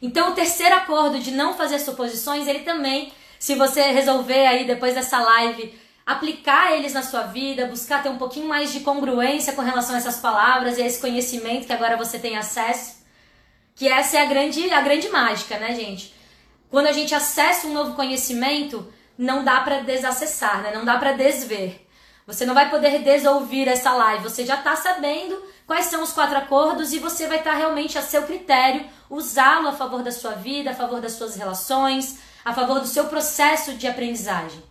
[0.00, 4.94] Então, o terceiro acordo de não fazer suposições, ele também, se você resolver aí depois
[4.94, 9.62] dessa live aplicar eles na sua vida, buscar ter um pouquinho mais de congruência com
[9.62, 12.96] relação a essas palavras e a esse conhecimento que agora você tem acesso,
[13.74, 16.12] que essa é a grande, a grande mágica, né, gente?
[16.68, 20.72] Quando a gente acessa um novo conhecimento, não dá para desacessar, né?
[20.74, 21.86] Não dá para desver.
[22.26, 24.22] Você não vai poder desouvir essa live.
[24.22, 27.98] Você já está sabendo quais são os quatro acordos e você vai estar tá realmente
[27.98, 32.52] a seu critério usá-lo a favor da sua vida, a favor das suas relações, a
[32.52, 34.62] favor do seu processo de aprendizagem.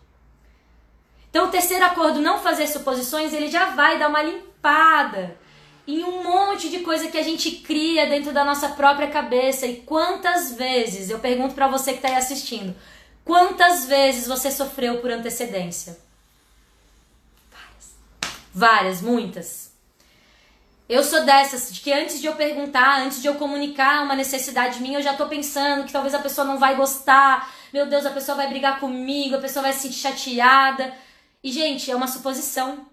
[1.30, 5.38] Então, o terceiro acordo, não fazer suposições, ele já vai dar uma limpada
[5.88, 9.65] em um monte de coisa que a gente cria dentro da nossa própria cabeça.
[9.65, 12.75] E quantas vezes, eu pergunto para você que está aí assistindo,
[13.23, 15.97] Quantas vezes você sofreu por antecedência?
[17.51, 17.95] Várias.
[18.53, 19.71] Várias, muitas.
[20.89, 24.81] Eu sou dessas, de que antes de eu perguntar, antes de eu comunicar uma necessidade
[24.81, 27.49] minha, eu já tô pensando que talvez a pessoa não vai gostar.
[27.71, 30.93] Meu Deus, a pessoa vai brigar comigo, a pessoa vai se sentir chateada.
[31.41, 32.86] E, gente, é uma suposição.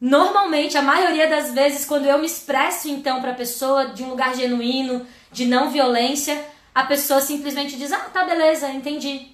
[0.00, 4.08] Normalmente, a maioria das vezes, quando eu me expresso então para a pessoa de um
[4.08, 9.28] lugar genuíno, de não violência, a pessoa simplesmente diz: Ah, tá, beleza, entendi.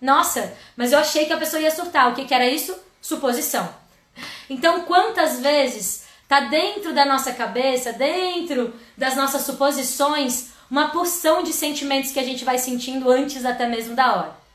[0.00, 2.10] Nossa, mas eu achei que a pessoa ia surtar.
[2.10, 2.76] O que, que era isso?
[3.00, 3.68] Suposição.
[4.48, 11.52] Então, quantas vezes tá dentro da nossa cabeça, dentro das nossas suposições, uma porção de
[11.52, 14.46] sentimentos que a gente vai sentindo antes até mesmo da hora?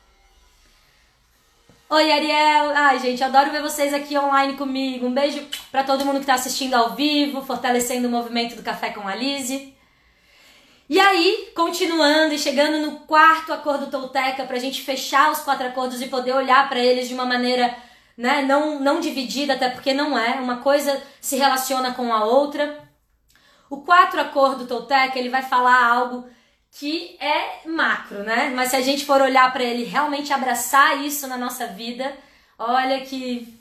[1.90, 2.72] Oi, Ariel!
[2.74, 5.06] Ai, gente, adoro ver vocês aqui online comigo.
[5.06, 8.90] Um beijo para todo mundo que está assistindo ao vivo, fortalecendo o movimento do Café
[8.90, 9.74] com a Lise.
[10.92, 15.66] E aí, continuando e chegando no quarto acordo Tolteca, para a gente fechar os quatro
[15.66, 17.74] acordos e poder olhar para eles de uma maneira
[18.14, 22.78] né, não, não dividida, até porque não é, uma coisa se relaciona com a outra.
[23.70, 26.28] O quatro acordo Tolteca, ele vai falar algo
[26.70, 28.52] que é macro, né?
[28.54, 32.14] Mas se a gente for olhar para ele realmente abraçar isso na nossa vida,
[32.58, 33.58] olha que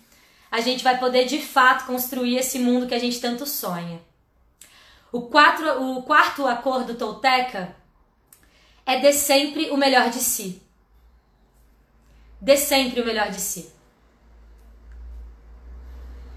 [0.51, 4.01] a gente vai poder de fato construir esse mundo que a gente tanto sonha.
[5.11, 7.75] O, quatro, o quarto acordo tolteca
[8.85, 10.61] é dê sempre o melhor de si.
[12.39, 13.71] Dê sempre o melhor de si.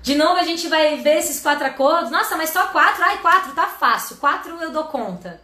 [0.02, 2.10] De novo a gente vai ver esses quatro acordos.
[2.10, 3.02] Nossa, mas só quatro?
[3.02, 4.16] Ai, quatro, tá fácil.
[4.16, 5.40] Quatro eu dou conta.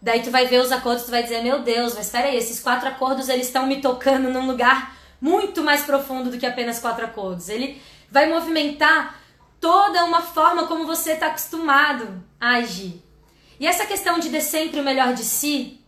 [0.00, 2.60] Daí tu vai ver os acordos, tu vai dizer, meu Deus, mas espera aí, esses
[2.60, 7.06] quatro acordos eles estão me tocando num lugar muito mais profundo do que apenas quatro
[7.06, 7.48] acordos.
[7.48, 7.80] Ele
[8.10, 9.18] vai movimentar
[9.64, 13.02] toda uma forma como você está acostumado a agir.
[13.58, 15.80] E essa questão de dar sempre o melhor de si,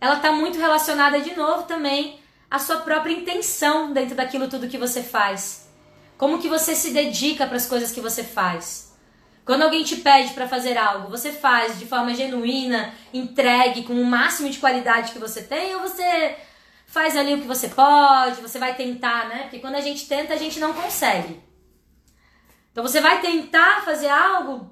[0.00, 2.18] ela está muito relacionada de novo também
[2.50, 5.68] à sua própria intenção dentro daquilo tudo que você faz.
[6.16, 8.96] Como que você se dedica para as coisas que você faz.
[9.44, 14.06] Quando alguém te pede para fazer algo, você faz de forma genuína, entregue, com o
[14.06, 16.38] máximo de qualidade que você tem, ou você
[16.86, 19.42] faz ali o que você pode, você vai tentar, né?
[19.42, 21.44] Porque quando a gente tenta, a gente não consegue.
[22.74, 24.68] Então você vai tentar fazer algo,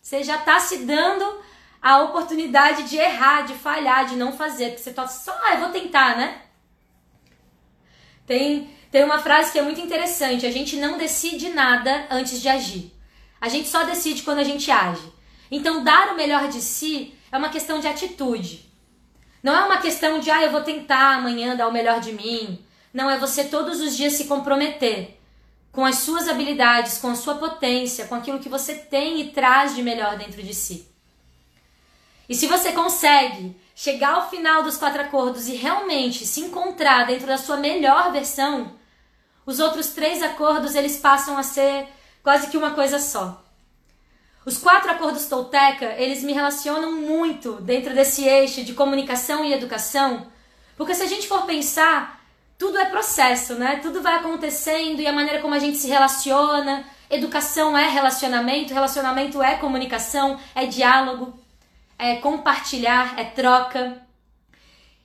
[0.00, 1.42] você já está se dando
[1.82, 5.60] a oportunidade de errar, de falhar, de não fazer, porque você tá só, ah, eu
[5.62, 6.42] vou tentar, né?
[8.24, 12.48] Tem, tem uma frase que é muito interessante: a gente não decide nada antes de
[12.48, 12.94] agir.
[13.40, 15.12] A gente só decide quando a gente age.
[15.50, 18.72] Então, dar o melhor de si é uma questão de atitude.
[19.42, 22.64] Não é uma questão de, ah, eu vou tentar amanhã dar o melhor de mim.
[22.92, 25.18] Não, é você todos os dias se comprometer
[25.74, 29.74] com as suas habilidades, com a sua potência, com aquilo que você tem e traz
[29.74, 30.88] de melhor dentro de si.
[32.28, 37.26] E se você consegue chegar ao final dos quatro acordos e realmente se encontrar dentro
[37.26, 38.72] da sua melhor versão,
[39.44, 41.88] os outros três acordos eles passam a ser
[42.22, 43.42] quase que uma coisa só.
[44.46, 50.30] Os quatro acordos Tolteca, eles me relacionam muito dentro desse eixo de comunicação e educação,
[50.76, 52.23] porque se a gente for pensar,
[52.64, 53.76] tudo é processo, né?
[53.76, 59.42] Tudo vai acontecendo e a maneira como a gente se relaciona, educação é relacionamento, relacionamento
[59.42, 61.38] é comunicação, é diálogo,
[61.98, 64.00] é compartilhar, é troca.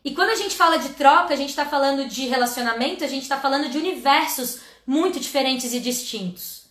[0.05, 3.23] E quando a gente fala de troca, a gente está falando de relacionamento, a gente
[3.23, 6.63] está falando de universos muito diferentes e distintos.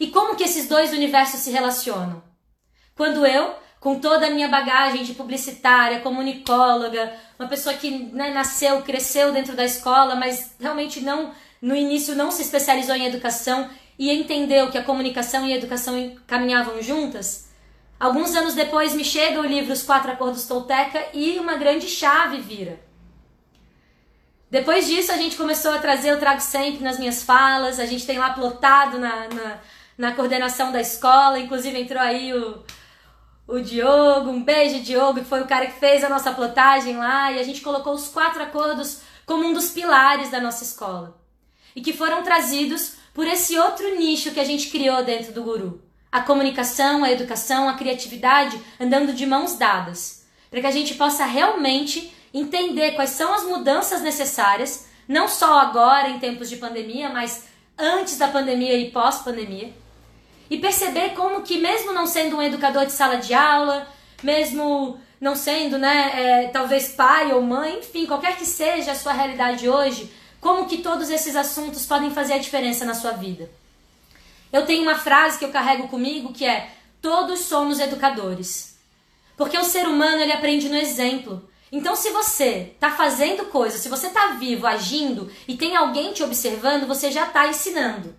[0.00, 2.20] E como que esses dois universos se relacionam?
[2.96, 8.82] Quando eu, com toda a minha bagagem de publicitária, comunicóloga, uma pessoa que né, nasceu,
[8.82, 13.68] cresceu dentro da escola, mas realmente não, no início não se especializou em educação
[13.98, 17.48] e entendeu que a comunicação e a educação caminhavam juntas,
[17.98, 22.38] alguns anos depois me chega o livro Os Quatro Acordos Tolteca e uma grande chave
[22.38, 22.78] vira.
[24.50, 28.06] Depois disso, a gente começou a trazer, eu trago sempre nas minhas falas, a gente
[28.06, 29.60] tem lá plotado na, na
[29.96, 31.38] na coordenação da escola.
[31.38, 32.62] Inclusive entrou aí o,
[33.48, 37.30] o Diogo, um beijo, Diogo, que foi o cara que fez a nossa plotagem lá.
[37.32, 41.16] E a gente colocou os quatro acordos como um dos pilares da nossa escola.
[41.74, 45.82] E que foram trazidos por esse outro nicho que a gente criou dentro do Guru.
[46.10, 50.24] A comunicação, a educação, a criatividade andando de mãos dadas.
[50.50, 56.08] Para que a gente possa realmente entender quais são as mudanças necessárias, não só agora
[56.08, 57.44] em tempos de pandemia, mas
[57.78, 59.72] antes da pandemia e pós-pandemia
[60.50, 63.86] e perceber como que mesmo não sendo um educador de sala de aula,
[64.22, 69.12] mesmo não sendo, né, é, talvez pai ou mãe, enfim, qualquer que seja a sua
[69.12, 73.50] realidade hoje, como que todos esses assuntos podem fazer a diferença na sua vida.
[74.52, 78.76] Eu tenho uma frase que eu carrego comigo que é: todos somos educadores.
[79.36, 81.46] Porque o ser humano ele aprende no exemplo.
[81.70, 86.22] Então, se você está fazendo coisas, se você está vivo, agindo e tem alguém te
[86.22, 88.14] observando, você já está ensinando.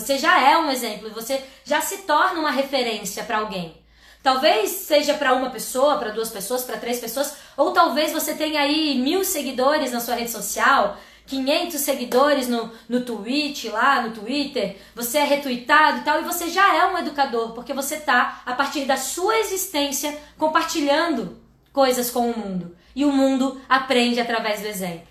[0.00, 3.76] Você já é um exemplo você já se torna uma referência para alguém.
[4.22, 8.60] Talvez seja para uma pessoa, para duas pessoas, para três pessoas, ou talvez você tenha
[8.60, 14.76] aí mil seguidores na sua rede social, 500 seguidores no, no Twitch, lá no Twitter,
[14.94, 18.52] você é retweetado e tal, e você já é um educador, porque você está, a
[18.52, 21.40] partir da sua existência, compartilhando
[21.72, 22.76] coisas com o mundo.
[22.94, 25.08] E o mundo aprende através do exemplo.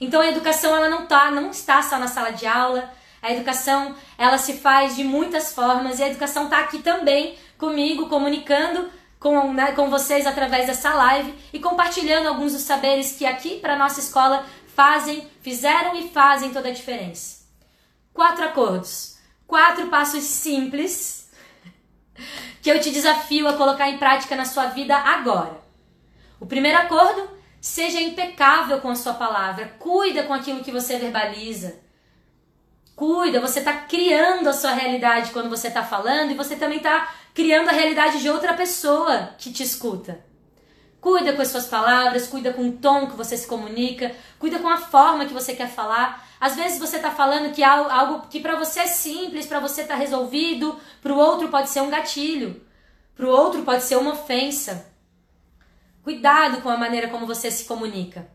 [0.00, 2.92] Então a educação ela não, tá, não está só na sala de aula,
[3.26, 8.08] a educação, ela se faz de muitas formas e a educação está aqui também comigo,
[8.08, 13.58] comunicando com, né, com vocês através dessa live e compartilhando alguns dos saberes que aqui
[13.58, 17.44] para nossa escola fazem, fizeram e fazem toda a diferença.
[18.14, 21.28] Quatro acordos, quatro passos simples
[22.62, 25.60] que eu te desafio a colocar em prática na sua vida agora.
[26.38, 27.28] O primeiro acordo,
[27.60, 31.85] seja impecável com a sua palavra, cuida com aquilo que você verbaliza.
[32.96, 37.12] Cuida, você está criando a sua realidade quando você está falando e você também está
[37.34, 40.24] criando a realidade de outra pessoa que te escuta.
[40.98, 44.68] Cuida com as suas palavras, cuida com o tom que você se comunica, cuida com
[44.68, 46.26] a forma que você quer falar.
[46.40, 49.94] Às vezes você está falando que algo que para você é simples, para você está
[49.94, 52.64] resolvido, para o outro pode ser um gatilho,
[53.14, 54.90] para o outro pode ser uma ofensa.
[56.02, 58.26] Cuidado com a maneira como você se comunica.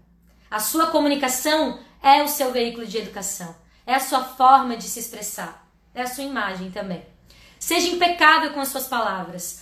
[0.51, 3.60] A sua comunicação é o seu veículo de educação.
[3.85, 7.05] É a sua forma de se expressar, é a sua imagem também.
[7.59, 9.61] Seja impecável com as suas palavras.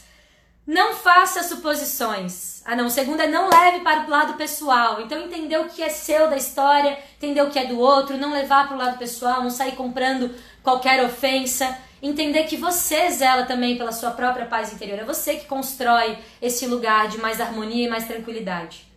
[0.66, 2.62] Não faça suposições.
[2.64, 2.90] Ah, não.
[2.90, 5.02] Segunda, não leve para o lado pessoal.
[5.02, 8.32] Então, entender o que é seu da história, entender o que é do outro, não
[8.32, 11.76] levar para o lado pessoal, não sair comprando qualquer ofensa.
[12.02, 15.00] Entender que você zela também pela sua própria paz interior.
[15.00, 18.88] É você que constrói esse lugar de mais harmonia e mais tranquilidade.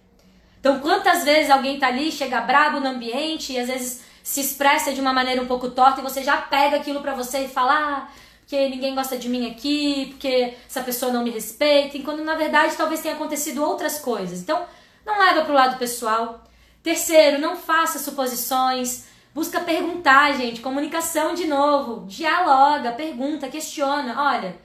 [0.60, 4.92] Então, quantas vezes alguém tá ali, chega brabo no ambiente e às vezes se expressa
[4.92, 7.72] de uma maneira um pouco torta e você já pega aquilo para você e fala:
[7.72, 8.08] ah,
[8.40, 12.76] porque ninguém gosta de mim aqui, porque essa pessoa não me respeita, enquanto na verdade
[12.76, 14.40] talvez tenha acontecido outras coisas.
[14.40, 14.66] Então,
[15.06, 16.44] não leva para o lado pessoal.
[16.82, 19.04] Terceiro, não faça suposições.
[19.34, 20.60] Busca perguntar, gente.
[20.60, 22.04] Comunicação de novo.
[22.06, 24.20] Dialoga, pergunta, questiona.
[24.20, 24.56] Olha,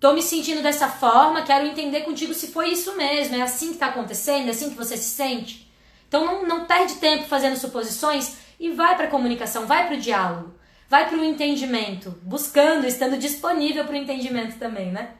[0.00, 3.36] tô me sentindo dessa forma, quero entender contigo se foi isso mesmo.
[3.36, 4.48] É assim que está acontecendo?
[4.48, 5.70] É assim que você se sente?
[6.08, 10.00] Então não, não perde tempo fazendo suposições e vai para a comunicação, vai para o
[10.00, 10.54] diálogo.
[10.88, 15.14] Vai para o entendimento, buscando, estando disponível para o entendimento também, né?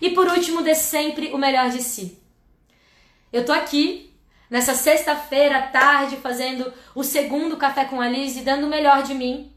[0.00, 2.20] E por último, dê sempre o melhor de si.
[3.32, 4.14] Eu tô aqui
[4.50, 9.02] nessa sexta-feira à tarde fazendo o segundo café com a Liz e dando o melhor
[9.02, 9.52] de mim,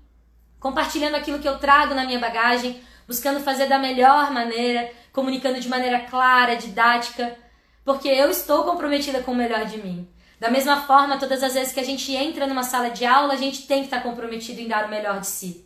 [0.59, 5.67] compartilhando aquilo que eu trago na minha bagagem, buscando fazer da melhor maneira, comunicando de
[5.67, 7.37] maneira clara, didática,
[7.83, 10.07] porque eu estou comprometida com o melhor de mim.
[10.39, 13.37] Da mesma forma, todas as vezes que a gente entra numa sala de aula, a
[13.37, 15.65] gente tem que estar comprometido em dar o melhor de si.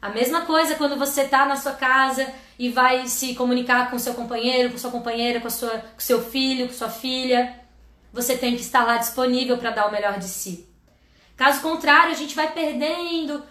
[0.00, 4.14] A mesma coisa quando você está na sua casa e vai se comunicar com seu
[4.14, 7.58] companheiro, com sua companheira, com, sua, com seu filho, com sua filha.
[8.12, 10.68] Você tem que estar lá disponível para dar o melhor de si.
[11.36, 13.42] Caso contrário, a gente vai perdendo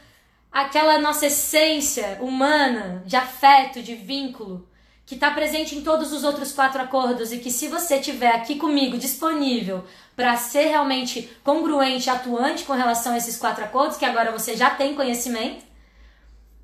[0.51, 4.67] aquela nossa essência humana de afeto, de vínculo,
[5.05, 8.55] que está presente em todos os outros quatro acordos e que se você tiver aqui
[8.55, 9.83] comigo disponível
[10.15, 14.69] para ser realmente congruente, atuante com relação a esses quatro acordos, que agora você já
[14.69, 15.63] tem conhecimento,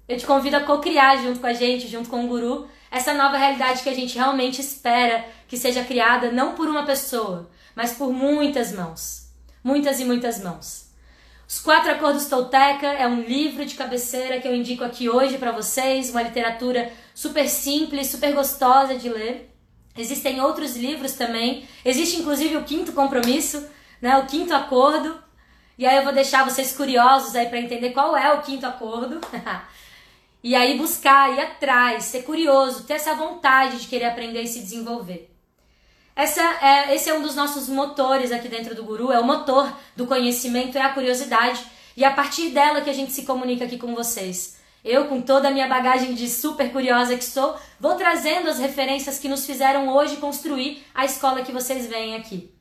[0.08, 3.38] eu te convido a co-criar junto com a gente, junto com o guru, essa nova
[3.38, 8.12] realidade que a gente realmente espera que seja criada não por uma pessoa, mas por
[8.12, 9.30] muitas mãos.
[9.64, 10.92] Muitas e muitas mãos.
[11.48, 15.52] Os Quatro Acordos Tolteca é um livro de cabeceira que eu indico aqui hoje para
[15.52, 19.51] vocês, uma literatura super simples, super gostosa de ler.
[19.98, 21.68] Existem outros livros também.
[21.84, 23.66] Existe inclusive o Quinto Compromisso,
[24.02, 25.22] né, o Quinto Acordo.
[25.78, 29.20] E aí eu vou deixar vocês curiosos aí para entender qual é o Quinto Acordo.
[30.44, 34.60] e aí buscar, ir atrás, ser curioso, ter essa vontade de querer aprender e se
[34.60, 35.30] desenvolver.
[36.16, 39.72] Essa é, esse é um dos nossos motores aqui dentro do Guru, é o motor
[39.96, 41.64] do conhecimento, é a curiosidade,
[41.96, 44.61] e é a partir dela que a gente se comunica aqui com vocês.
[44.84, 49.20] Eu, com toda a minha bagagem de super curiosa que sou, vou trazendo as referências
[49.20, 52.52] que nos fizeram hoje construir a escola que vocês veem aqui.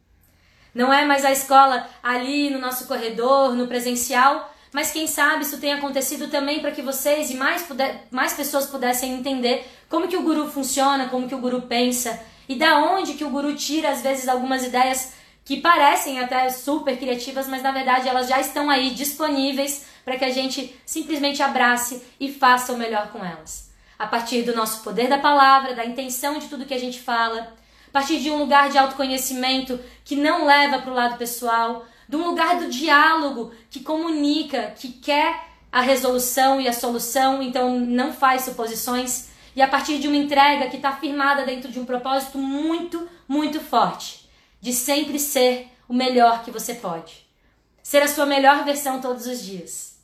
[0.74, 5.58] Não é mais a escola ali no nosso corredor, no presencial, mas quem sabe isso
[5.58, 10.16] tenha acontecido também para que vocês e mais, puder, mais pessoas pudessem entender como que
[10.16, 13.90] o guru funciona, como que o guru pensa, e da onde que o guru tira
[13.90, 15.12] às vezes algumas ideias
[15.44, 20.24] que parecem até super criativas, mas na verdade elas já estão aí disponíveis para que
[20.24, 23.70] a gente simplesmente abrace e faça o melhor com elas.
[23.98, 27.54] A partir do nosso poder da palavra, da intenção de tudo que a gente fala,
[27.88, 32.16] a partir de um lugar de autoconhecimento que não leva para o lado pessoal, de
[32.16, 38.12] um lugar do diálogo que comunica, que quer a resolução e a solução, então não
[38.12, 42.38] faz suposições e a partir de uma entrega que está firmada dentro de um propósito
[42.38, 44.19] muito, muito forte,
[44.60, 47.26] de sempre ser o melhor que você pode,
[47.82, 49.98] ser a sua melhor versão todos os dias.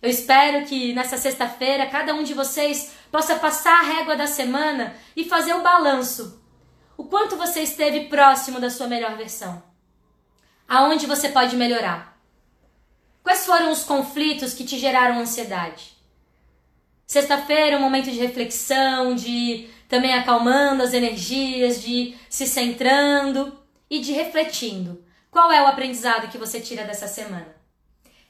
[0.00, 4.94] Eu espero que nessa sexta-feira cada um de vocês possa passar a régua da semana
[5.16, 6.42] e fazer o balanço.
[6.96, 9.62] O quanto você esteve próximo da sua melhor versão?
[10.68, 12.18] Aonde você pode melhorar?
[13.22, 15.96] Quais foram os conflitos que te geraram ansiedade?
[17.06, 24.00] Sexta-feira é um momento de reflexão, de também acalmando as energias, de se centrando e
[24.00, 25.04] de refletindo.
[25.30, 27.54] Qual é o aprendizado que você tira dessa semana?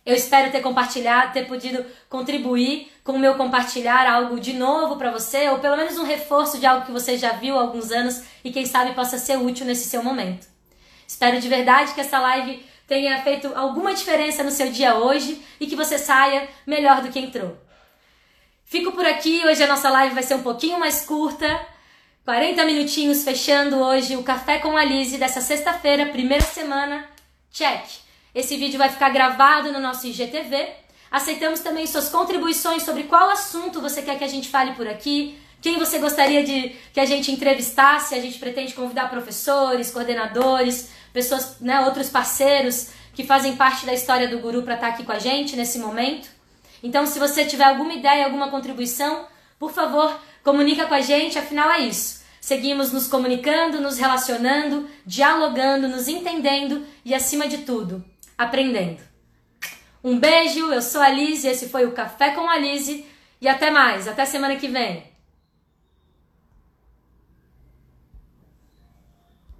[0.06, 5.10] Eu espero ter compartilhado, ter podido contribuir com o meu compartilhar algo de novo para
[5.10, 8.22] você, ou pelo menos um reforço de algo que você já viu há alguns anos
[8.44, 10.46] e quem sabe possa ser útil nesse seu momento.
[11.06, 15.66] Espero de verdade que essa live tenha feito alguma diferença no seu dia hoje e
[15.66, 17.56] que você saia melhor do que entrou.
[18.64, 21.46] Fico por aqui, hoje a nossa live vai ser um pouquinho mais curta.
[22.24, 27.04] 40 minutinhos fechando hoje o Café com a Lise dessa sexta-feira, primeira semana.
[27.52, 27.84] Check!
[28.34, 30.68] Esse vídeo vai ficar gravado no nosso IGTV.
[31.10, 35.38] Aceitamos também suas contribuições sobre qual assunto você quer que a gente fale por aqui,
[35.60, 38.14] quem você gostaria de que a gente entrevistasse.
[38.14, 44.28] A gente pretende convidar professores, coordenadores, pessoas, né, outros parceiros que fazem parte da história
[44.28, 46.30] do Guru para estar tá aqui com a gente nesse momento.
[46.82, 49.26] Então, se você tiver alguma ideia, alguma contribuição,
[49.58, 52.22] por favor, comunica com a gente, afinal é isso.
[52.40, 58.04] Seguimos nos comunicando, nos relacionando, dialogando, nos entendendo e, acima de tudo,
[58.36, 59.00] aprendendo.
[60.04, 63.02] Um beijo, eu sou a Liz, esse foi o Café com a Liz
[63.40, 65.13] e até mais, até semana que vem.